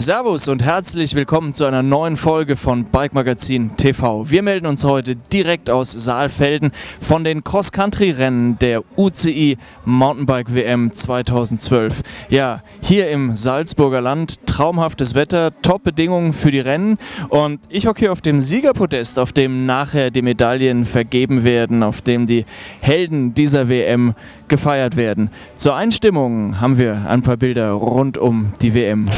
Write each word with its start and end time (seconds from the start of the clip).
Servus 0.00 0.46
und 0.46 0.62
herzlich 0.62 1.16
willkommen 1.16 1.52
zu 1.52 1.64
einer 1.64 1.82
neuen 1.82 2.16
Folge 2.16 2.54
von 2.54 2.84
Bike 2.84 3.14
Magazin 3.14 3.76
TV. 3.76 4.30
Wir 4.30 4.44
melden 4.44 4.66
uns 4.66 4.84
heute 4.84 5.16
direkt 5.16 5.70
aus 5.70 5.90
Saalfelden 5.90 6.70
von 7.00 7.24
den 7.24 7.42
Cross-Country-Rennen 7.42 8.60
der 8.60 8.84
UCI 8.96 9.58
Mountainbike 9.84 10.54
WM 10.54 10.92
2012. 10.92 12.02
Ja, 12.28 12.60
hier 12.80 13.10
im 13.10 13.34
Salzburger 13.34 14.00
Land 14.00 14.46
traumhaftes 14.46 15.16
Wetter, 15.16 15.50
Top-Bedingungen 15.62 16.32
für 16.32 16.52
die 16.52 16.60
Rennen 16.60 16.98
und 17.28 17.58
ich 17.68 17.88
hocke 17.88 17.98
hier 17.98 18.12
auf 18.12 18.20
dem 18.20 18.40
Siegerpodest, 18.40 19.18
auf 19.18 19.32
dem 19.32 19.66
nachher 19.66 20.12
die 20.12 20.22
Medaillen 20.22 20.84
vergeben 20.84 21.42
werden, 21.42 21.82
auf 21.82 22.02
dem 22.02 22.26
die 22.26 22.44
Helden 22.80 23.34
dieser 23.34 23.68
WM 23.68 24.14
gefeiert 24.46 24.94
werden. 24.94 25.30
Zur 25.56 25.74
Einstimmung 25.74 26.60
haben 26.60 26.78
wir 26.78 27.08
ein 27.08 27.22
paar 27.22 27.36
Bilder 27.36 27.72
rund 27.72 28.16
um 28.16 28.52
die 28.62 28.74
WM. 28.74 29.10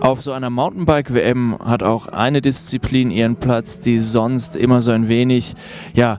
Auf 0.00 0.22
so 0.22 0.32
einer 0.32 0.50
Mountainbike-WM 0.50 1.58
hat 1.64 1.82
auch 1.82 2.08
eine 2.08 2.42
Disziplin 2.42 3.10
ihren 3.10 3.36
Platz, 3.36 3.78
die 3.78 3.98
sonst 3.98 4.56
immer 4.56 4.80
so 4.80 4.90
ein 4.90 5.08
wenig, 5.08 5.54
ja, 5.94 6.18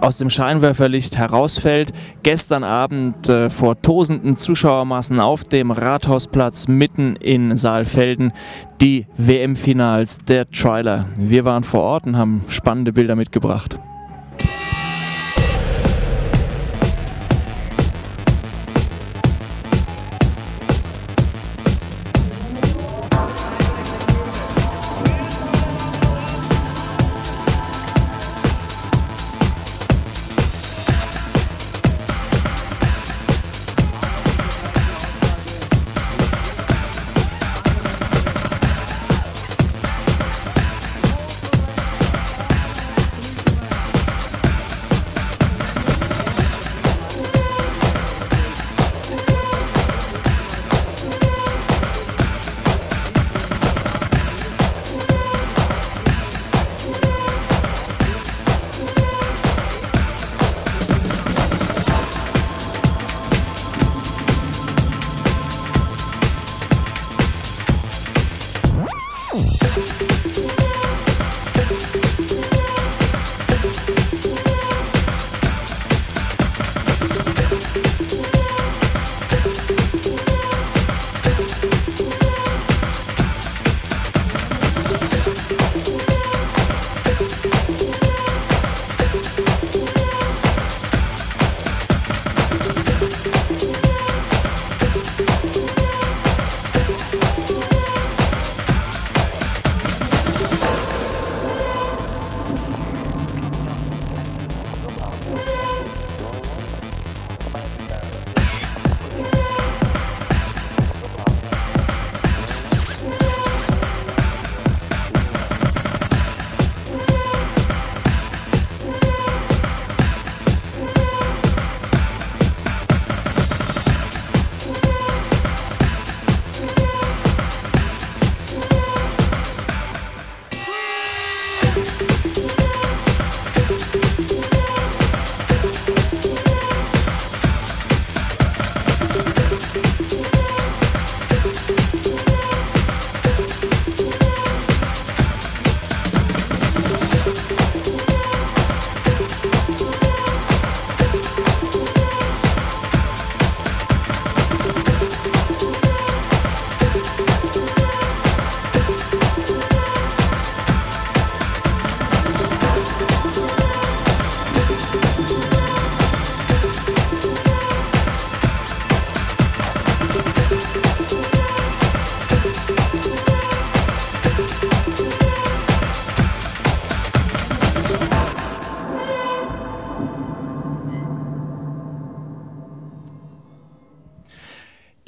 aus 0.00 0.18
dem 0.18 0.30
Scheinwerferlicht 0.30 1.16
herausfällt. 1.16 1.92
Gestern 2.22 2.64
Abend 2.64 3.28
äh, 3.28 3.50
vor 3.50 3.80
tosenden 3.80 4.36
Zuschauermassen 4.36 5.20
auf 5.20 5.44
dem 5.44 5.70
Rathausplatz 5.70 6.68
mitten 6.68 7.16
in 7.16 7.56
Saalfelden 7.56 8.32
die 8.80 9.06
WM-Finals 9.16 10.18
der 10.18 10.50
Triler. 10.50 11.06
Wir 11.16 11.44
waren 11.44 11.64
vor 11.64 11.82
Ort 11.82 12.06
und 12.06 12.16
haben 12.16 12.44
spannende 12.48 12.92
Bilder 12.92 13.16
mitgebracht. 13.16 13.78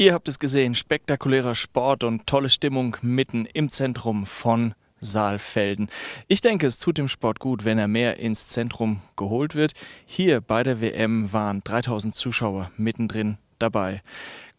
Ihr 0.01 0.15
habt 0.15 0.29
es 0.29 0.39
gesehen, 0.39 0.77
spektakulärer 0.77 1.57
Sport 1.57 2.05
und 2.05 2.29
tolle 2.29 2.51
Stimmung 2.51 2.97
mitten 3.03 3.47
im 3.47 3.69
Zentrum 3.69 4.27
von 4.27 4.75
Saalfelden. 5.01 5.89
Ich 6.29 6.41
denke, 6.41 6.69
es 6.69 6.79
tut 6.79 6.99
dem 6.99 7.09
Sport 7.09 7.41
gut, 7.41 7.65
wenn 7.65 7.79
er 7.79 7.89
mehr 7.89 8.21
ins 8.21 8.47
Zentrum 8.47 9.01
geholt 9.17 9.57
wird. 9.57 9.73
Hier 10.07 10.41
bei 10.41 10.63
der 10.63 10.81
WM 10.81 11.33
waren 11.33 11.63
3000 11.65 12.15
Zuschauer 12.15 12.71
mittendrin 12.77 13.39
dabei. 13.59 14.01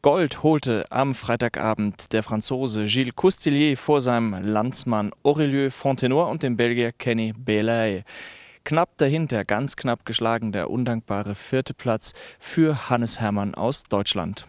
Gold 0.01 0.43
holte 0.43 0.85
am 0.89 1.15
Freitagabend 1.15 2.11
der 2.11 2.23
Franzose 2.23 2.83
Gilles 2.83 3.15
Coustillier 3.15 3.77
vor 3.77 4.01
seinem 4.01 4.43
Landsmann 4.43 5.11
Aurelieu 5.23 5.69
Fontenoy 5.69 6.29
und 6.29 6.43
dem 6.43 6.57
Belgier 6.57 6.91
Kenny 6.91 7.31
Belay. 7.31 8.03
Knapp 8.65 8.97
dahinter, 8.97 9.45
ganz 9.45 9.77
knapp 9.77 10.05
geschlagen, 10.05 10.51
der 10.51 10.69
undankbare 10.69 11.33
vierte 11.33 11.73
Platz 11.73 12.11
für 12.39 12.89
Hannes 12.89 13.21
Hermann 13.21 13.55
aus 13.55 13.83
Deutschland. 13.83 14.45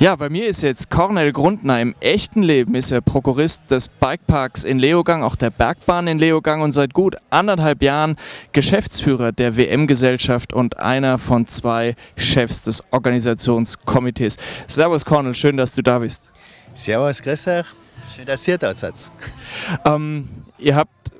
Ja, 0.00 0.16
bei 0.16 0.30
mir 0.30 0.48
ist 0.48 0.62
jetzt 0.62 0.88
Cornel 0.88 1.30
Grundner. 1.30 1.78
Im 1.82 1.94
echten 2.00 2.42
Leben 2.42 2.74
ist 2.74 2.90
er 2.90 3.02
Prokurist 3.02 3.70
des 3.70 3.90
Bikeparks 3.90 4.64
in 4.64 4.78
Leogang, 4.78 5.22
auch 5.22 5.36
der 5.36 5.50
Bergbahn 5.50 6.06
in 6.06 6.18
Leogang 6.18 6.62
und 6.62 6.72
seit 6.72 6.94
gut 6.94 7.16
anderthalb 7.28 7.82
Jahren 7.82 8.16
Geschäftsführer 8.52 9.30
der 9.32 9.58
WM-Gesellschaft 9.58 10.54
und 10.54 10.78
einer 10.78 11.18
von 11.18 11.46
zwei 11.48 11.96
Chefs 12.16 12.62
des 12.62 12.82
Organisationskomitees. 12.92 14.38
Servus 14.66 15.04
Cornel, 15.04 15.34
schön, 15.34 15.58
dass 15.58 15.74
du 15.74 15.82
da 15.82 15.98
bist. 15.98 16.30
Servus, 16.72 17.20
grüß 17.20 17.48
euch. 17.48 17.66
Schön, 18.16 18.24
dass 18.24 18.48
ihr 18.48 18.56
da 18.56 18.74
seid. 18.74 18.94
Ähm, 19.84 20.30
ihr 20.56 20.76
habt 20.76 21.12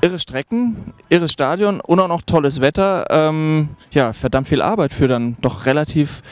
irre 0.00 0.18
Strecken, 0.18 0.92
irres 1.08 1.30
Stadion 1.30 1.80
und 1.80 2.00
auch 2.00 2.08
noch 2.08 2.22
tolles 2.22 2.60
Wetter. 2.60 3.06
Ähm, 3.10 3.68
ja, 3.92 4.12
verdammt 4.12 4.48
viel 4.48 4.60
Arbeit 4.60 4.92
für 4.92 5.06
dann 5.06 5.36
doch 5.40 5.66
relativ 5.66 6.22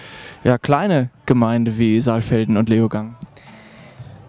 ja, 0.44 0.58
kleine 0.58 1.10
Gemeinde 1.26 1.78
wie 1.78 2.00
Saalfelden 2.00 2.56
und 2.56 2.68
Leogang. 2.68 3.16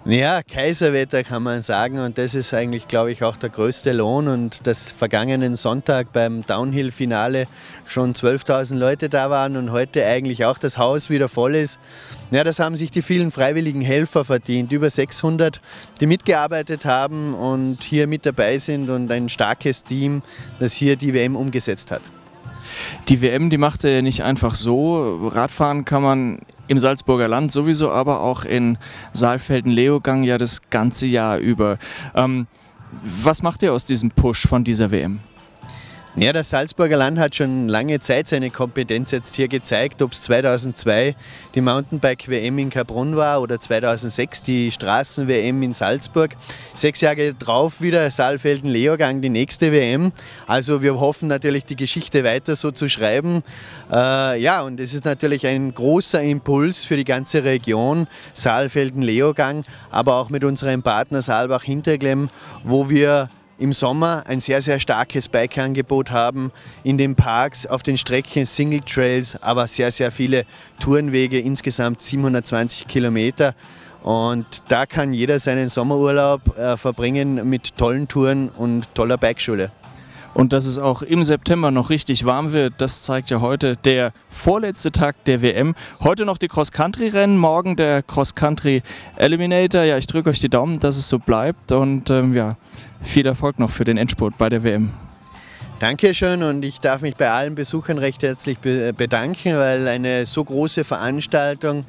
Ja, 0.08 0.44
Kaiserwetter 0.44 1.24
kann 1.24 1.42
man 1.42 1.64
sagen 1.64 1.98
und 1.98 2.20
das 2.20 2.36
ist 2.36 2.54
eigentlich, 2.54 2.88
glaube 2.88 3.12
ich, 3.12 3.24
auch 3.24 3.38
der 3.38 3.50
größte 3.50 3.92
Lohn 3.92 4.28
und 4.28 4.68
dass 4.68 4.92
vergangenen 4.92 5.56
Sonntag 5.56 6.14
beim 6.14 6.46
Downhill-Finale 6.46 7.48
schon 7.86 8.14
12.000 8.14 8.76
Leute 8.76 9.10
da 9.10 9.32
waren 9.32 9.58
und 9.58 9.72
heute 9.72 10.06
eigentlich 10.06 10.46
auch 10.46 10.60
das 10.60 10.78
Haus 10.78 11.10
wieder 11.10 11.28
voll 11.28 11.56
ist. 11.56 11.80
Ja, 12.30 12.44
das 12.44 12.60
haben 12.60 12.78
sich 12.78 12.92
die 12.92 13.02
vielen 13.02 13.32
freiwilligen 13.32 13.82
Helfer 13.82 14.26
verdient, 14.26 14.72
über 14.72 14.92
600, 14.92 15.60
die 16.00 16.06
mitgearbeitet 16.06 16.86
haben 16.86 17.34
und 17.34 17.82
hier 17.82 18.06
mit 18.06 18.28
dabei 18.28 18.60
sind 18.60 18.92
und 18.92 19.12
ein 19.12 19.28
starkes 19.28 19.84
Team, 19.84 20.22
das 20.60 20.74
hier 20.74 20.98
die 20.98 21.16
WM 21.16 21.36
umgesetzt 21.36 21.90
hat. 21.90 22.04
Die 23.10 23.22
WM, 23.22 23.50
die 23.50 23.58
macht 23.58 23.84
er 23.84 23.96
ja 23.96 24.02
nicht 24.02 24.24
einfach 24.24 24.56
so. 24.56 25.30
Radfahren 25.34 25.86
kann 25.86 26.04
man 26.04 26.40
im 26.68 26.80
Salzburger 26.80 27.28
Land 27.28 27.52
sowieso, 27.52 27.92
aber 27.92 28.22
auch 28.22 28.44
in 28.44 28.78
Saalfelden-Leogang 29.14 30.24
ja 30.24 30.38
das 30.38 30.70
ganze 30.70 31.08
Jahr 31.08 31.38
über. 31.38 31.78
Ähm, 32.16 32.48
was 33.04 33.42
macht 33.44 33.62
ihr 33.62 33.74
aus 33.74 33.86
diesem 33.86 34.12
Push 34.12 34.48
von 34.48 34.64
dieser 34.64 34.92
WM? 34.92 35.20
Ja, 36.18 36.32
das 36.32 36.50
Salzburger 36.50 36.96
Land 36.96 37.20
hat 37.20 37.36
schon 37.36 37.68
lange 37.68 38.00
Zeit 38.00 38.30
seine 38.30 38.50
Kompetenz 38.50 39.12
jetzt 39.12 39.36
hier 39.36 39.50
gezeigt, 39.50 40.02
ob 40.02 40.14
es 40.14 40.22
2002 40.22 41.14
die 41.56 41.60
Mountainbike-WM 41.60 42.58
in 42.58 42.70
Kabrunn 42.70 43.18
war 43.18 43.42
oder 43.42 43.60
2006 43.60 44.42
die 44.42 44.72
Straßen-WM 44.72 45.62
in 45.62 45.74
Salzburg. 45.74 46.38
Sechs 46.74 47.02
Jahre 47.02 47.34
drauf 47.34 47.82
wieder 47.82 48.10
Saalfelden-Leogang, 48.10 49.22
die 49.22 49.30
nächste 49.30 49.74
WM. 49.74 50.14
Also 50.48 50.82
wir 50.82 51.02
hoffen 51.02 51.28
natürlich, 51.28 51.66
die 51.66 51.76
Geschichte 51.76 52.24
weiter 52.24 52.56
so 52.56 52.72
zu 52.72 52.88
schreiben. 52.88 53.44
Äh, 53.92 54.42
ja, 54.42 54.62
und 54.62 54.80
es 54.80 54.94
ist 54.94 55.04
natürlich 55.04 55.46
ein 55.46 55.74
großer 55.74 56.24
Impuls 56.24 56.86
für 56.86 56.96
die 56.96 57.04
ganze 57.04 57.44
Region, 57.44 58.08
Saalfelden-Leogang, 58.34 59.66
aber 59.92 60.16
auch 60.16 60.30
mit 60.30 60.46
unserem 60.46 60.82
Partner 60.82 61.22
Saalbach-Hinterglemm, 61.22 62.30
wo 62.64 62.90
wir 62.90 63.30
im 63.58 63.74
Sommer 63.74 64.24
ein 64.28 64.42
sehr, 64.42 64.62
sehr 64.62 64.80
starkes 64.80 65.30
Bike-Angebot 65.30 66.12
haben. 66.12 66.52
In 66.84 66.98
den 66.98 67.16
Parks, 67.16 67.66
auf 67.66 67.84
den 67.84 67.98
Strecken 67.98 68.46
Single 68.46 68.82
Trails, 68.82 69.42
aber 69.42 69.68
sehr, 69.68 69.92
sehr 69.92 70.12
viele 70.12 70.46
Tourenwege, 70.80 71.40
insgesamt 71.40 72.02
720 72.02 72.88
Kilometer. 72.88 73.56
Und 74.04 74.46
da 74.68 74.86
kann 74.86 75.14
jeder 75.14 75.40
seinen 75.40 75.70
Sommerurlaub 75.70 76.58
äh, 76.58 76.78
verbringen 76.78 77.50
mit 77.50 77.76
tollen 77.78 78.08
Touren 78.08 78.50
und 78.50 78.94
toller 78.94 79.18
Bikeschule. 79.18 79.72
Und 80.36 80.52
dass 80.52 80.66
es 80.66 80.78
auch 80.78 81.02
im 81.02 81.24
September 81.24 81.72
noch 81.72 81.90
richtig 81.90 82.26
warm 82.26 82.52
wird, 82.52 82.74
das 82.80 83.04
zeigt 83.04 83.30
ja 83.30 83.40
heute 83.40 83.78
der 83.78 84.12
vorletzte 84.30 84.92
Tag 84.92 85.24
der 85.24 85.42
WM. 85.42 85.76
Heute 86.02 86.26
noch 86.26 86.38
die 86.38 86.50
Cross-Country-Rennen, 86.50 87.38
morgen 87.38 87.78
der 87.78 88.04
Cross-Country 88.04 88.84
Eliminator. 89.16 89.84
Ja, 89.84 89.98
ich 89.98 90.08
drücke 90.08 90.30
euch 90.30 90.42
die 90.42 90.50
Daumen, 90.50 90.82
dass 90.82 90.98
es 90.98 91.08
so 91.08 91.20
bleibt. 91.20 91.72
Und 91.72 92.10
ähm, 92.10 92.36
ja, 92.36 92.58
viel 93.02 93.26
Erfolg 93.26 93.60
noch 93.60 93.72
für 93.72 93.86
den 93.86 93.98
Endspurt 93.98 94.38
bei 94.38 94.50
der 94.50 94.64
WM. 94.64 94.92
Dankeschön 95.80 96.44
und 96.44 96.66
ich 96.66 96.82
darf 96.82 97.02
mich 97.02 97.16
bei 97.16 97.32
allen 97.32 97.56
Besuchern 97.56 97.98
recht 97.98 98.22
herzlich 98.22 98.60
bedanken, 98.60 99.56
weil 99.56 99.88
eine 99.88 100.26
so 100.26 100.44
große 100.44 100.84
Veranstaltung, 100.84 101.86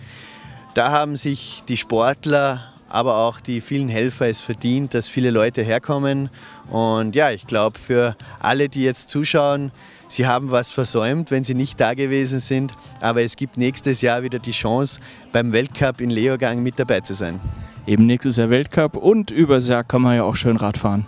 da 0.74 0.92
haben 0.92 1.16
sich 1.16 1.64
die 1.66 1.76
Sportler, 1.76 2.62
aber 2.88 3.18
auch 3.18 3.40
die 3.40 3.60
vielen 3.60 3.88
Helfer 3.88 4.28
es 4.28 4.40
verdient, 4.40 4.94
dass 4.94 5.08
viele 5.08 5.30
Leute 5.30 5.62
herkommen. 5.62 6.30
Und 6.70 7.14
ja, 7.14 7.30
ich 7.30 7.46
glaube, 7.46 7.78
für 7.78 8.16
alle, 8.40 8.68
die 8.68 8.82
jetzt 8.82 9.10
zuschauen, 9.10 9.72
sie 10.08 10.26
haben 10.26 10.50
was 10.50 10.70
versäumt, 10.70 11.30
wenn 11.30 11.44
sie 11.44 11.54
nicht 11.54 11.80
da 11.80 11.94
gewesen 11.94 12.40
sind. 12.40 12.72
Aber 13.00 13.22
es 13.22 13.36
gibt 13.36 13.56
nächstes 13.56 14.00
Jahr 14.00 14.22
wieder 14.22 14.38
die 14.38 14.52
Chance, 14.52 15.00
beim 15.32 15.52
Weltcup 15.52 16.00
in 16.00 16.10
Leogang 16.10 16.62
mit 16.62 16.78
dabei 16.78 17.00
zu 17.00 17.14
sein. 17.14 17.40
Eben 17.86 18.06
nächstes 18.06 18.36
Jahr 18.36 18.50
Weltcup 18.50 18.96
und 18.96 19.30
übers 19.30 19.68
Jahr 19.68 19.84
kann 19.84 20.02
man 20.02 20.16
ja 20.16 20.24
auch 20.24 20.36
schön 20.36 20.56
Rad 20.56 20.76
fahren. 20.76 21.06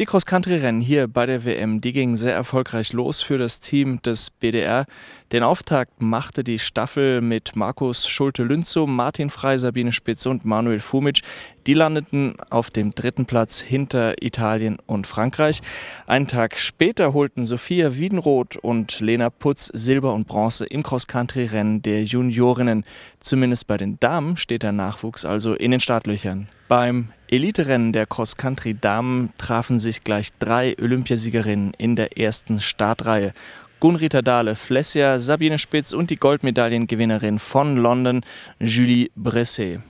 Die 0.00 0.06
Cross-Country-Rennen 0.06 0.80
hier 0.80 1.06
bei 1.06 1.24
der 1.24 1.44
WM, 1.44 1.80
die 1.80 1.92
gingen 1.92 2.16
sehr 2.16 2.34
erfolgreich 2.34 2.92
los 2.92 3.22
für 3.22 3.38
das 3.38 3.60
Team 3.60 4.02
des 4.02 4.30
BDR. 4.30 4.86
Den 5.30 5.44
Auftakt 5.44 6.02
machte 6.02 6.42
die 6.42 6.58
Staffel 6.58 7.20
mit 7.20 7.54
Markus 7.54 8.08
Schulte-Lünzow, 8.08 8.88
Martin 8.88 9.30
Frey, 9.30 9.56
Sabine 9.56 9.92
Spitz 9.92 10.26
und 10.26 10.44
Manuel 10.44 10.80
Fumic. 10.80 11.20
Die 11.68 11.74
landeten 11.74 12.34
auf 12.50 12.70
dem 12.70 12.92
dritten 12.92 13.26
Platz 13.26 13.60
hinter 13.60 14.20
Italien 14.20 14.78
und 14.86 15.06
Frankreich. 15.06 15.60
Einen 16.08 16.26
Tag 16.26 16.58
später 16.58 17.14
holten 17.14 17.44
Sophia 17.44 17.96
Wiedenroth 17.96 18.56
und 18.56 18.98
Lena 18.98 19.30
Putz 19.30 19.66
Silber 19.72 20.12
und 20.12 20.26
Bronze 20.26 20.66
im 20.66 20.82
Cross-Country-Rennen 20.82 21.82
der 21.82 22.02
Juniorinnen. 22.02 22.82
Zumindest 23.20 23.68
bei 23.68 23.76
den 23.76 24.00
Damen 24.00 24.36
steht 24.36 24.64
der 24.64 24.72
Nachwuchs 24.72 25.24
also 25.24 25.54
in 25.54 25.70
den 25.70 25.78
Startlöchern. 25.78 26.48
Beim 26.66 27.10
Eliterennen 27.34 27.92
der 27.92 28.06
Cross-Country-Damen 28.06 29.32
trafen 29.36 29.80
sich 29.80 30.04
gleich 30.04 30.28
drei 30.38 30.76
Olympiasiegerinnen 30.80 31.74
in 31.78 31.96
der 31.96 32.16
ersten 32.16 32.60
Startreihe. 32.60 33.32
Gunrita 33.80 34.22
Dahle, 34.22 34.54
Flessia, 34.54 35.18
Sabine 35.18 35.58
Spitz 35.58 35.92
und 35.92 36.10
die 36.10 36.16
Goldmedaillengewinnerin 36.16 37.40
von 37.40 37.76
London, 37.76 38.20
Julie 38.60 39.10
Bresset. 39.16 39.80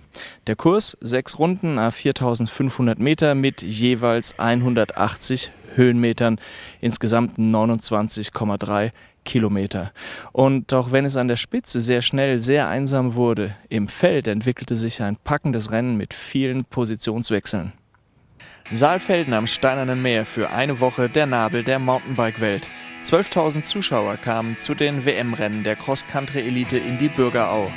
Der 0.47 0.57
Kurs 0.57 0.97
sechs 1.03 1.39
Runden 1.39 1.79
a 1.79 1.91
4500 1.91 2.99
Meter 2.99 3.35
mit 3.35 3.61
jeweils 3.61 4.39
180 4.39 5.53
Höhenmetern, 5.75 6.41
insgesamt 6.81 7.39
29,3 7.39 8.91
Kilometer. 9.25 9.93
Und 10.33 10.73
auch 10.73 10.93
wenn 10.93 11.05
es 11.05 11.17
an 11.17 11.29
der 11.29 11.37
Spitze 11.37 11.81
sehr 11.81 12.03
schnell 12.03 12.39
sehr 12.39 12.69
einsam 12.69 13.15
wurde, 13.15 13.55
im 13.69 13.89
Feld 13.89 14.27
entwickelte 14.27 14.77
sich 14.77 15.03
ein 15.03 15.17
packendes 15.17 15.71
Rennen 15.71 15.97
mit 15.97 16.15
vielen 16.15 16.65
Positionswechseln. 16.65 17.73
Saalfelden 18.71 19.35
am 19.35 19.47
Steinernen 19.47 20.01
Meer 20.01 20.25
für 20.25 20.51
eine 20.51 20.81
Woche 20.81 21.09
der 21.11 21.27
Nabel 21.27 21.65
der 21.65 21.79
Mountainbike-Welt. 21.79 22.71
12.000 23.03 23.61
Zuschauer 23.61 24.17
kamen 24.17 24.57
zu 24.57 24.75
den 24.75 25.05
WM-Rennen 25.05 25.65
der 25.65 25.77
Cross-Country-Elite 25.77 26.79
in 26.79 26.97
die 26.97 27.11
Bürgerau. 27.11 27.71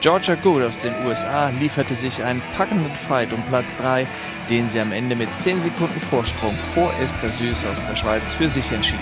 Georgia 0.00 0.36
Good 0.36 0.62
aus 0.62 0.80
den 0.80 0.94
USA 1.04 1.48
lieferte 1.58 1.94
sich 1.94 2.22
einen 2.22 2.42
packenden 2.56 2.94
Fight 2.94 3.32
um 3.32 3.42
Platz 3.46 3.76
3, 3.78 4.06
den 4.48 4.68
sie 4.68 4.78
am 4.78 4.92
Ende 4.92 5.16
mit 5.16 5.28
10 5.40 5.60
Sekunden 5.60 5.98
Vorsprung 5.98 6.54
vor 6.74 6.92
Esther 7.00 7.32
Süß 7.32 7.64
aus 7.64 7.84
der 7.84 7.96
Schweiz 7.96 8.34
für 8.34 8.48
sich 8.48 8.70
entschied. 8.70 8.98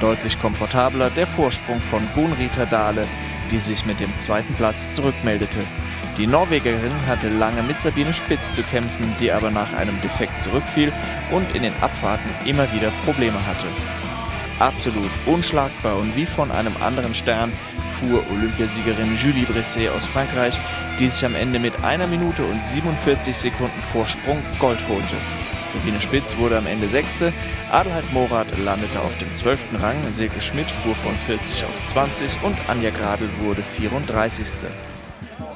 Deutlich 0.00 0.40
komfortabler 0.40 1.10
der 1.10 1.26
Vorsprung 1.26 1.80
von 1.80 2.02
Gunrita 2.14 2.66
Dahle, 2.66 3.06
die 3.50 3.58
sich 3.58 3.86
mit 3.86 4.00
dem 4.00 4.18
zweiten 4.18 4.54
Platz 4.54 4.92
zurückmeldete. 4.92 5.60
Die 6.16 6.26
Norwegerin 6.26 7.06
hatte 7.08 7.28
lange 7.28 7.62
mit 7.62 7.80
Sabine 7.80 8.12
Spitz 8.12 8.52
zu 8.52 8.62
kämpfen, 8.62 9.14
die 9.18 9.32
aber 9.32 9.50
nach 9.50 9.72
einem 9.72 10.00
Defekt 10.00 10.40
zurückfiel 10.40 10.92
und 11.30 11.54
in 11.56 11.62
den 11.62 11.74
Abfahrten 11.80 12.30
immer 12.44 12.72
wieder 12.72 12.90
Probleme 13.04 13.44
hatte. 13.46 13.66
Absolut 14.60 15.10
unschlagbar 15.26 15.96
und 15.96 16.14
wie 16.14 16.26
von 16.26 16.52
einem 16.52 16.76
anderen 16.80 17.14
Stern 17.14 17.52
fuhr 17.94 18.22
Olympiasiegerin 18.30 19.14
Julie 19.16 19.46
Bresset 19.46 19.90
aus 19.90 20.06
Frankreich, 20.06 20.60
die 20.98 21.08
sich 21.08 21.24
am 21.24 21.34
Ende 21.34 21.58
mit 21.58 21.82
einer 21.82 22.06
Minute 22.06 22.44
und 22.44 22.64
47 22.64 23.36
Sekunden 23.36 23.80
Vorsprung 23.80 24.40
Gold 24.60 24.86
holte. 24.88 25.16
Sabine 25.66 26.00
Spitz 26.00 26.36
wurde 26.36 26.58
am 26.58 26.66
Ende 26.66 26.88
Sechste, 26.88 27.32
Adelheid 27.70 28.12
Morath 28.12 28.58
landete 28.58 29.00
auf 29.00 29.16
dem 29.18 29.34
12. 29.34 29.80
Rang, 29.80 29.96
Silke 30.10 30.40
Schmidt 30.40 30.70
fuhr 30.70 30.94
von 30.94 31.14
40 31.14 31.64
auf 31.64 31.84
20 31.84 32.42
und 32.42 32.56
Anja 32.68 32.90
Gradl 32.90 33.28
wurde 33.40 33.62
34. 33.62 34.68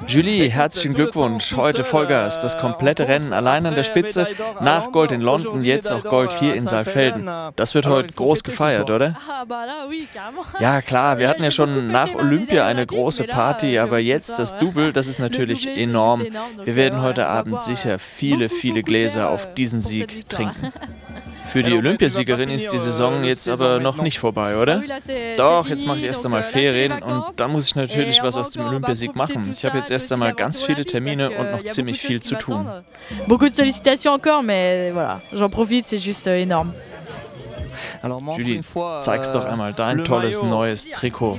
Julie, 0.09 0.49
herzlichen 0.49 0.95
Glückwunsch. 0.95 1.55
Heute 1.55 1.85
Vollgas. 1.85 2.41
Das 2.41 2.57
komplette 2.57 3.07
Rennen 3.09 3.35
allein 3.35 3.67
an 3.67 3.75
der 3.75 3.83
Spitze. 3.83 4.27
Nach 4.61 4.91
Gold 4.91 5.13
in 5.13 5.21
London, 5.21 5.63
jetzt 5.63 5.93
auch 5.93 6.03
Gold 6.03 6.33
hier 6.33 6.55
in 6.55 6.67
Saalfelden. 6.67 7.29
Das 7.57 7.75
wird 7.75 7.87
heute 7.87 8.15
groß 8.15 8.43
gefeiert, 8.43 8.91
oder? 8.91 9.15
Ja, 10.61 10.81
klar. 10.81 11.19
Wir 11.19 11.29
hatten 11.29 11.45
ja 11.45 11.51
schon 11.51 11.93
nach 11.93 12.15
Olympia 12.15 12.67
eine 12.67 12.87
große 12.87 13.25
Party, 13.25 13.79
aber 13.79 13.99
jetzt 13.99 14.39
das 14.39 14.57
Double, 14.57 14.95
das 14.95 15.09
ist 15.09 15.19
natürlich 15.19 15.67
enorm. 15.67 16.27
Wir 16.65 16.75
werden 16.75 17.03
heute 17.03 17.29
Abend 17.29 17.61
sicher 17.61 17.99
viele, 17.99 18.49
viele 18.49 18.83
Gläser 18.83 19.29
auf 19.29 19.53
diesen 19.55 19.81
Sieg 19.81 20.27
trinken. 20.31 20.73
Für 21.53 21.63
die 21.63 21.73
Olympiasiegerin 21.73 22.51
ist 22.51 22.73
die 22.73 22.79
Saison 22.79 23.25
jetzt 23.25 23.49
aber 23.49 23.81
noch 23.81 24.01
nicht 24.03 24.19
vorbei, 24.19 24.57
oder? 24.57 24.83
Doch, 25.37 25.69
jetzt 25.69 25.87
mache 25.87 25.99
ich 25.99 26.05
erst 26.05 26.25
einmal 26.25 26.43
Ferien 26.43 26.93
und 27.03 27.25
dann 27.37 27.53
muss 27.53 27.67
ich 27.67 27.75
natürlich 27.75 28.23
was 28.23 28.37
aus 28.37 28.51
dem 28.51 28.67
Olympiasieg 28.67 29.17
machen. 29.17 29.49
Ich 29.53 29.65
habe 29.65 29.79
jetzt 29.79 29.91
erst 29.91 30.13
einmal 30.13 30.35
ganz 30.35 30.63
viele 30.63 30.85
Termine 30.85 31.31
und 31.31 31.51
noch 31.51 31.63
ziemlich 31.63 32.01
viel 32.01 32.21
zu 32.21 32.37
tun. 32.37 32.69
Beaucoup 33.27 33.49
de 33.49 33.55
sollicitations 33.55 34.15
encore, 34.15 34.43
mais 34.43 34.93
voilà, 34.93 35.21
j'en 35.33 35.49
profite, 35.49 35.87
c'est 35.87 35.99
juste 35.99 36.27
euh, 36.27 36.43
énorme. 36.43 36.73
Julie, 38.37 38.63
zeig's 38.99 39.33
doch 39.33 39.45
einmal 39.45 39.73
dein 39.73 40.05
tolles 40.05 40.43
neues 40.43 40.91
Trikot. 40.91 41.39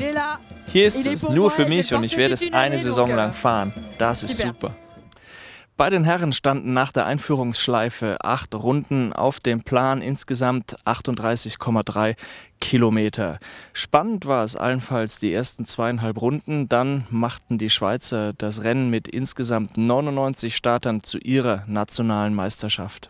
Hier 0.71 0.85
ist 0.85 1.07
es, 1.07 1.27
nur 1.27 1.51
für 1.51 1.65
mich 1.65 1.93
und 1.93 2.03
ich 2.03 2.17
werde 2.17 2.33
es 2.33 2.45
eine 2.51 2.77
Saison 2.77 3.15
lang 3.15 3.33
fahren. 3.33 3.73
Das 3.97 4.23
ist 4.23 4.37
super. 4.37 4.71
Bei 5.79 5.89
den 5.89 6.03
Herren 6.03 6.33
standen 6.33 6.73
nach 6.73 6.91
der 6.91 7.05
Einführungsschleife 7.05 8.17
acht 8.21 8.53
Runden 8.53 9.13
auf 9.13 9.39
dem 9.39 9.63
Plan, 9.63 10.01
insgesamt 10.01 10.75
38,3 10.85 12.17
Kilometer. 12.59 13.39
Spannend 13.71 14.25
war 14.25 14.43
es 14.43 14.57
allenfalls 14.57 15.19
die 15.19 15.31
ersten 15.31 15.63
zweieinhalb 15.63 16.21
Runden, 16.21 16.67
dann 16.67 17.07
machten 17.11 17.57
die 17.57 17.69
Schweizer 17.69 18.33
das 18.33 18.63
Rennen 18.63 18.89
mit 18.89 19.07
insgesamt 19.07 19.77
99 19.77 20.53
Startern 20.53 21.01
zu 21.01 21.17
ihrer 21.17 21.63
nationalen 21.65 22.35
Meisterschaft. 22.35 23.09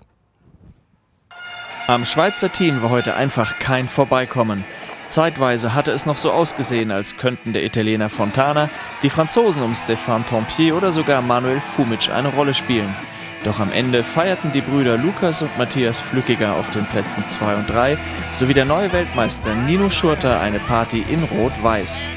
Am 1.88 2.06
Schweizer 2.06 2.52
Team 2.52 2.84
war 2.84 2.92
heute 2.92 3.16
einfach 3.16 3.58
kein 3.58 3.90
Vorbeikommen. 3.90 4.64
Zeitweise 5.10 5.74
hatte 5.74 5.92
es 5.92 6.06
noch 6.06 6.18
so 6.18 6.32
ausgesehen, 6.32 6.92
als 6.92 7.18
könnten 7.18 7.54
der 7.54 7.66
Italiener 7.66 8.10
Fontana, 8.10 8.70
die 9.04 9.10
Franzosen 9.10 9.64
um 9.64 9.74
Stéphane 9.74 10.26
Tempier 10.26 10.76
oder 10.76 10.92
sogar 10.92 11.22
Manuel 11.22 11.60
Fumic 11.60 12.10
eine 12.10 12.30
Rolle 12.30 12.54
spielen. 12.54 12.94
Doch 13.44 13.60
am 13.60 13.72
Ende 13.72 14.04
feierten 14.04 14.52
die 14.52 14.62
Brüder 14.62 14.98
Lukas 14.98 15.42
und 15.42 15.58
Matthias 15.58 16.00
Flückiger 16.00 16.56
auf 16.56 16.70
den 16.70 16.86
Plätzen 16.86 17.28
2 17.28 17.56
und 17.56 17.70
3 17.70 17.98
sowie 18.32 18.54
der 18.54 18.66
neue 18.66 18.92
Weltmeister 18.92 19.56
Nino 19.56 19.90
Schurter 19.90 20.42
eine 20.42 20.60
Party 20.60 21.06
in 21.10 21.24
Rot-Weiß. 21.24 22.08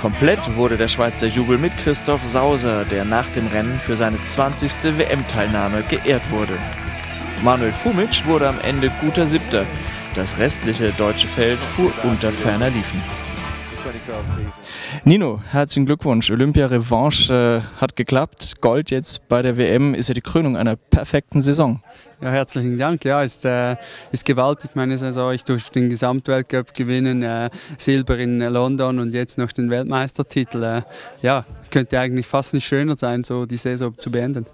Komplett 0.00 0.56
wurde 0.56 0.76
der 0.76 0.88
Schweizer 0.88 1.26
Jubel 1.26 1.58
mit 1.58 1.76
Christoph 1.78 2.26
Sauser, 2.26 2.84
der 2.84 3.04
nach 3.04 3.28
dem 3.30 3.46
Rennen 3.48 3.80
für 3.80 3.96
seine 3.96 4.22
20. 4.22 4.96
WM-Teilnahme 4.98 5.82
geehrt 5.82 6.30
wurde. 6.30 6.58
Manuel 7.42 7.72
Fumic 7.72 8.26
wurde 8.26 8.48
am 8.48 8.60
Ende 8.60 8.90
guter 9.00 9.26
Siebter. 9.26 9.64
Das 10.14 10.38
restliche 10.38 10.92
deutsche 10.92 11.28
Feld 11.28 11.58
fuhr 11.58 11.92
unter 12.02 12.32
ferner 12.32 12.70
Liefen. 12.70 13.00
Nino, 15.04 15.40
herzlichen 15.50 15.86
Glückwunsch. 15.86 16.30
Olympia-Revanche 16.30 17.62
äh, 17.64 17.80
hat 17.80 17.96
geklappt. 17.96 18.60
Gold 18.60 18.90
jetzt 18.90 19.26
bei 19.28 19.42
der 19.42 19.56
WM 19.56 19.94
ist 19.94 20.08
ja 20.08 20.14
die 20.14 20.20
Krönung 20.20 20.56
einer 20.56 20.76
perfekten 20.76 21.40
Saison. 21.40 21.80
Ja, 22.20 22.30
herzlichen 22.30 22.78
Dank. 22.78 23.04
Ja, 23.04 23.22
ist, 23.22 23.44
äh, 23.44 23.76
ist 24.10 24.24
gewaltig 24.24 24.72
meine 24.74 24.98
Saison. 24.98 25.32
Ich 25.32 25.44
durfte 25.44 25.78
den 25.78 25.88
Gesamtweltcup 25.88 26.74
gewinnen, 26.74 27.22
äh, 27.22 27.50
Silber 27.76 28.18
in 28.18 28.40
London 28.40 28.98
und 28.98 29.14
jetzt 29.14 29.38
noch 29.38 29.52
den 29.52 29.70
Weltmeistertitel. 29.70 30.62
Äh, 30.62 30.82
ja, 31.22 31.44
könnte 31.70 31.98
eigentlich 32.00 32.26
fast 32.26 32.54
nicht 32.54 32.66
schöner 32.66 32.96
sein, 32.96 33.24
so 33.24 33.46
die 33.46 33.56
Saison 33.56 33.96
zu 33.98 34.10
beenden. 34.10 34.46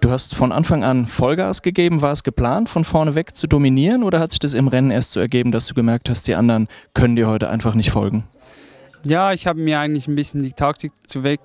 Du 0.00 0.10
hast 0.10 0.34
von 0.34 0.52
Anfang 0.52 0.84
an 0.84 1.06
Vollgas 1.06 1.62
gegeben. 1.62 2.02
War 2.02 2.12
es 2.12 2.22
geplant, 2.22 2.68
von 2.68 2.84
vorne 2.84 3.14
weg 3.14 3.34
zu 3.34 3.46
dominieren 3.46 4.02
oder 4.02 4.20
hat 4.20 4.30
sich 4.30 4.40
das 4.40 4.54
im 4.54 4.68
Rennen 4.68 4.90
erst 4.90 5.12
so 5.12 5.20
ergeben, 5.20 5.52
dass 5.52 5.66
du 5.66 5.74
gemerkt 5.74 6.08
hast, 6.08 6.26
die 6.28 6.34
anderen 6.34 6.68
können 6.94 7.16
dir 7.16 7.28
heute 7.28 7.50
einfach 7.50 7.74
nicht 7.74 7.90
folgen? 7.90 8.24
Ja, 9.04 9.32
ich 9.32 9.46
habe 9.46 9.60
mir 9.60 9.78
eigentlich 9.78 10.08
ein 10.08 10.16
bisschen 10.16 10.42
die 10.42 10.52
Taktik 10.52 10.92
zu 11.06 11.22
weg 11.22 11.40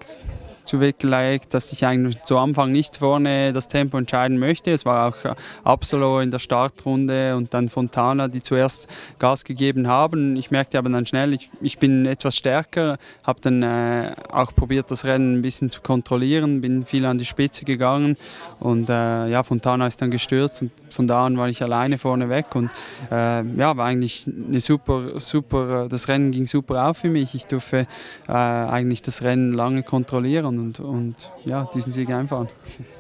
zuweggelegt, 0.64 1.54
dass 1.54 1.72
ich 1.72 1.86
eigentlich 1.86 2.24
zu 2.24 2.38
Anfang 2.38 2.72
nicht 2.72 2.98
vorne 2.98 3.54
das 3.54 3.68
Tempo 3.68 3.98
entscheiden 3.98 4.40
möchte. 4.40 4.72
Es 4.72 4.86
war 4.86 5.10
auch 5.10 5.36
Absolo 5.64 6.20
in 6.20 6.32
der 6.32 6.40
Startrunde 6.40 7.36
und 7.36 7.54
dann 7.54 7.70
Fontana, 7.70 8.28
die 8.28 8.42
zuerst 8.42 8.88
Gas 9.20 9.44
gegeben 9.44 9.88
haben. 9.88 10.36
Ich 10.36 10.52
merkte 10.52 10.78
aber 10.78 10.90
dann 10.90 11.06
schnell, 11.06 11.34
ich, 11.34 11.50
ich 11.62 11.78
bin 11.78 12.06
etwas 12.06 12.36
stärker, 12.36 12.98
habe 13.24 13.40
dann 13.42 13.64
äh, 13.64 14.14
auch 14.32 14.54
probiert, 14.56 14.92
das 14.92 15.06
Rennen 15.06 15.40
ein 15.40 15.42
bisschen 15.42 15.70
zu 15.70 15.82
kontrollieren, 15.82 16.62
bin 16.62 16.86
viel 16.86 17.06
an 17.06 17.18
die 17.18 17.26
Spitze 17.26 17.66
gegangen 17.66 18.18
und 18.60 18.90
äh, 18.90 19.28
ja, 19.28 19.44
Fontana 19.44 19.88
ist 19.88 20.02
dann 20.02 20.12
gestürzt 20.12 20.62
und 20.62 20.72
von 20.90 21.08
da 21.08 21.26
an 21.26 21.38
war 21.38 21.50
ich 21.50 21.62
alleine 21.64 21.98
vorne 21.98 22.30
weg 22.30 22.56
und 22.56 22.72
äh, 23.12 23.44
ja, 23.44 23.78
war 23.78 23.86
eigentlich 23.86 24.28
eine 24.28 24.60
super, 24.60 25.20
super, 25.20 25.88
das 25.90 26.08
Rennen 26.08 26.32
ging 26.32 26.46
super 26.46 26.88
auf 26.88 26.98
für 26.98 27.10
mich. 27.10 27.36
Ich 27.36 27.46
durfte 27.46 27.88
äh, 28.28 28.32
eigentlich 28.32 29.02
das 29.02 29.24
Rennen 29.24 29.54
lange 29.54 29.84
kontrollieren 29.84 30.46
und, 30.60 30.80
und 30.80 31.32
ja, 31.46 31.70
diesen 31.74 31.94
Sieg 31.94 32.10
einfahren. 32.10 32.50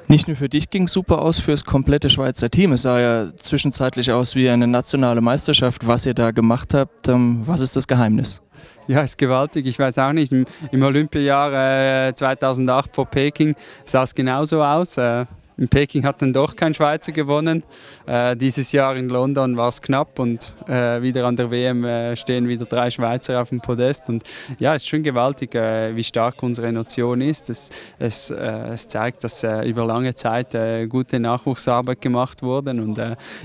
Nicht 0.07 0.27
nur 0.27 0.35
für 0.35 0.49
dich 0.49 0.69
ging 0.69 0.83
es 0.83 0.93
super 0.93 1.21
aus, 1.21 1.39
für 1.39 1.51
das 1.51 1.63
komplette 1.63 2.09
Schweizer 2.09 2.49
Team. 2.49 2.73
Es 2.73 2.83
sah 2.83 2.99
ja 2.99 3.27
zwischenzeitlich 3.35 4.11
aus 4.11 4.35
wie 4.35 4.49
eine 4.49 4.67
nationale 4.67 5.21
Meisterschaft, 5.21 5.87
was 5.87 6.05
ihr 6.05 6.13
da 6.13 6.31
gemacht 6.31 6.73
habt. 6.73 7.07
Ähm, 7.07 7.41
was 7.45 7.61
ist 7.61 7.75
das 7.75 7.87
Geheimnis? 7.87 8.41
Ja, 8.87 9.01
ist 9.01 9.17
gewaltig. 9.17 9.65
Ich 9.67 9.79
weiß 9.79 9.97
auch 9.99 10.11
nicht. 10.11 10.31
Im, 10.31 10.45
im 10.71 10.83
Olympiajahr 10.83 12.07
äh, 12.09 12.15
2008 12.15 12.95
vor 12.95 13.05
Peking 13.05 13.55
sah 13.85 14.03
es 14.03 14.13
genauso 14.13 14.63
aus. 14.63 14.97
Äh, 14.97 15.25
in 15.61 15.69
Peking 15.69 16.03
hat 16.05 16.23
dann 16.23 16.33
doch 16.33 16.55
kein 16.55 16.73
Schweizer 16.73 17.11
gewonnen. 17.11 17.61
Äh, 18.07 18.35
dieses 18.35 18.71
Jahr 18.71 18.95
in 18.95 19.09
London 19.09 19.55
war 19.57 19.67
es 19.67 19.79
knapp 19.79 20.17
und 20.17 20.51
äh, 20.67 21.03
wieder 21.03 21.25
an 21.25 21.35
der 21.35 21.51
WM 21.51 21.85
äh, 21.85 22.15
stehen 22.15 22.47
wieder 22.47 22.65
drei 22.65 22.89
Schweizer 22.89 23.39
auf 23.39 23.49
dem 23.49 23.61
Podest. 23.61 24.09
Und 24.09 24.23
ja, 24.57 24.73
es 24.73 24.81
ist 24.81 24.89
schon 24.89 25.03
gewaltig, 25.03 25.53
äh, 25.53 25.95
wie 25.95 26.03
stark 26.03 26.41
unsere 26.41 26.73
Nation 26.73 27.21
ist. 27.21 27.51
Es, 27.51 27.69
es, 27.99 28.31
äh, 28.31 28.73
es 28.73 28.87
zeigt, 28.87 29.23
dass 29.23 29.43
äh, 29.43 29.69
über 29.69 29.85
lange 29.85 30.15
Zeit 30.15 30.49
gute 30.89 31.19
Nachwuchsarbeit 31.19 32.01
gemacht 32.01 32.41
wurde. 32.41 32.71
Und 32.71 32.99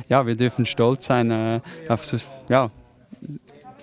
ja, 0.08 0.26
wir 0.26 0.36
dürfen 0.36 0.64
stolz 0.64 1.06
sein 1.06 1.60
auf 1.88 2.04
so, 2.04 2.16
ja, 2.48 2.70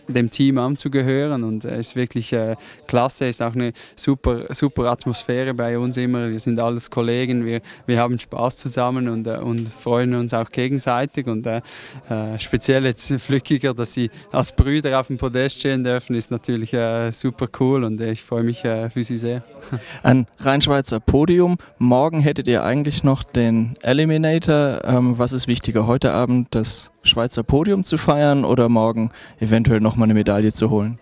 dem 0.07 0.29
Team 0.29 0.57
anzugehören. 0.57 1.43
Und 1.43 1.65
es 1.65 1.89
ist 1.89 1.95
wirklich 1.95 2.33
äh, 2.33 2.55
klasse, 2.87 3.25
ist 3.25 3.41
auch 3.41 3.53
eine 3.53 3.73
super, 3.95 4.53
super 4.53 4.85
Atmosphäre 4.91 5.53
bei 5.53 5.77
uns 5.77 5.97
immer, 5.97 6.29
wir 6.29 6.39
sind 6.39 6.59
alles 6.59 6.89
Kollegen, 6.89 7.45
wir, 7.45 7.61
wir 7.85 7.99
haben 7.99 8.19
Spaß 8.19 8.57
zusammen 8.57 9.07
und, 9.07 9.27
äh, 9.27 9.37
und 9.37 9.67
freuen 9.69 10.15
uns 10.15 10.33
auch 10.33 10.49
gegenseitig. 10.49 11.27
Und 11.27 11.45
äh, 11.47 11.61
äh 12.09 12.39
speziell 12.39 12.85
jetzt 12.85 13.11
Flückiger, 13.13 13.73
dass 13.73 13.93
sie 13.93 14.09
als 14.31 14.55
Brüder 14.55 14.99
auf 14.99 15.07
dem 15.07 15.17
Podest 15.17 15.59
stehen 15.59 15.83
dürfen, 15.83 16.15
ist 16.15 16.31
natürlich 16.31 16.73
äh, 16.73 17.11
super 17.11 17.47
cool. 17.59 17.83
Und 17.83 17.99
ich 18.01 18.23
freue 18.23 18.43
mich 18.43 18.63
äh, 18.65 18.89
für 18.89 19.03
sie 19.03 19.17
sehr. 19.17 19.43
Ein 20.03 20.27
Rheinschweizer 20.39 20.99
Podium, 20.99 21.57
morgen 21.77 22.21
hättet 22.21 22.47
ihr 22.47 22.63
eigentlich 22.63 23.03
noch 23.03 23.23
den 23.23 23.75
Eliminator, 23.81 24.81
ähm, 24.83 25.17
was 25.17 25.33
ist 25.33 25.47
wichtiger, 25.47 25.87
heute 25.87 26.11
Abend 26.11 26.47
das 26.51 26.92
Schweizer 27.03 27.43
Podium 27.43 27.83
zu 27.83 27.97
feiern 27.97 28.45
oder 28.45 28.69
morgen 28.69 29.11
eventuell 29.39 29.81
nochmal 29.81 30.07
eine 30.07 30.13
Medaille 30.13 30.51
zu 30.51 30.69
holen? 30.69 30.99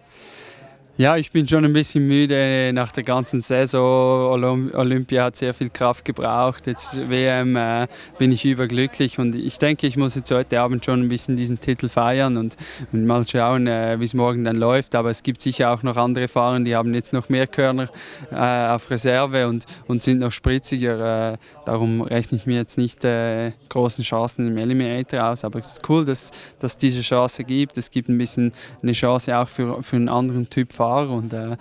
Ja, 1.02 1.18
ich 1.18 1.32
bin 1.32 1.48
schon 1.48 1.66
ein 1.66 1.74
bisschen 1.74 2.08
müde 2.08 2.70
nach 2.76 2.92
der 2.92 3.02
ganzen 3.02 3.42
Saison. 3.42 4.32
Olympia 4.36 5.24
hat 5.24 5.36
sehr 5.36 5.56
viel 5.56 5.72
Kraft 5.72 6.06
gebraucht. 6.06 6.68
Jetzt 6.68 7.10
WM 7.10 7.56
äh, 7.56 7.88
bin 8.20 8.32
ich 8.32 8.46
überglücklich 8.46 9.18
und 9.18 9.34
ich 9.34 9.58
denke, 9.58 9.88
ich 9.88 9.98
muss 9.98 10.14
jetzt 10.14 10.30
heute 10.30 10.62
Abend 10.62 10.86
schon 10.86 11.02
ein 11.02 11.10
bisschen 11.10 11.36
diesen 11.36 11.60
Titel 11.60 11.88
feiern 11.88 12.38
und, 12.38 12.56
und 12.94 13.08
mal 13.08 13.28
schauen, 13.28 13.66
äh, 13.66 14.00
wie 14.00 14.04
es 14.04 14.14
morgen 14.14 14.44
dann 14.44 14.58
läuft. 14.58 14.94
Aber 14.94 15.10
es 15.10 15.24
gibt 15.24 15.42
sicher 15.42 15.72
auch 15.72 15.82
noch 15.82 15.98
andere 15.98 16.28
Fahrer, 16.28 16.60
die 16.60 16.76
haben 16.76 16.94
jetzt 16.94 17.14
noch 17.14 17.30
mehr 17.30 17.48
Körner 17.48 17.90
äh, 18.32 18.36
auf 18.36 18.92
Reserve 18.92 19.48
und, 19.48 19.66
und 19.88 20.04
sind 20.04 20.20
noch 20.20 20.32
spritziger. 20.32 21.32
Äh, 21.32 21.38
darum 21.66 22.02
rechne 22.04 22.38
ich 22.38 22.46
mir 22.46 22.58
jetzt 22.58 22.78
nicht 22.78 23.04
äh, 23.06 23.54
großen 23.70 24.04
Chancen 24.04 24.50
im 24.50 24.58
Eliminator 24.60 25.30
aus. 25.30 25.46
Aber 25.46 25.58
es 25.58 25.74
ist 25.74 25.90
cool, 25.90 26.06
dass 26.06 26.30
es 26.62 26.78
diese 26.78 27.02
Chance 27.02 27.44
gibt. 27.44 27.76
Es 27.76 27.90
gibt 27.90 28.08
ein 28.08 28.20
bisschen 28.20 28.52
eine 28.84 28.92
Chance 28.92 29.36
auch 29.36 29.48
für, 29.48 29.82
für 29.82 29.96
einen 29.96 30.08
anderen 30.08 30.48
Typ 30.48 30.72
Fahrer 30.72 30.91
Fahrer 30.92 31.12
und 31.12 31.32
äh, 31.32 31.52
äh, 31.52 31.56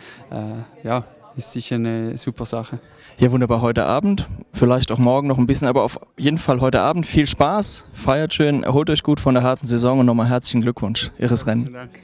ja, 0.82 1.04
ist 1.36 1.52
sicher 1.52 1.76
eine 1.76 2.16
super 2.18 2.44
Sache. 2.44 2.80
Ja, 3.18 3.30
wunderbar 3.30 3.60
heute 3.60 3.84
Abend. 3.84 4.26
Vielleicht 4.52 4.90
auch 4.90 4.98
morgen 4.98 5.28
noch 5.28 5.38
ein 5.38 5.46
bisschen, 5.46 5.68
aber 5.68 5.84
auf 5.84 6.00
jeden 6.18 6.38
Fall 6.38 6.60
heute 6.60 6.80
Abend 6.80 7.06
viel 7.06 7.28
Spaß. 7.28 7.86
Feiert 7.92 8.34
schön, 8.34 8.64
erholt 8.64 8.90
euch 8.90 9.04
gut 9.04 9.20
von 9.20 9.34
der 9.34 9.44
harten 9.44 9.66
Saison 9.66 10.00
und 10.00 10.06
nochmal 10.06 10.28
herzlichen 10.28 10.62
Glückwunsch. 10.62 11.10
Ihres 11.18 11.46
Rennen. 11.46 11.72
Dank. 11.72 12.00